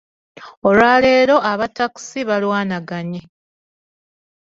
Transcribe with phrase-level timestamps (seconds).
[0.67, 3.21] Olwaleero abatakkisi balwanaganye.